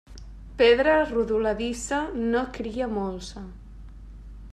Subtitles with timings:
[0.59, 1.99] Pedra rodoladissa
[2.31, 3.45] no cria molsa.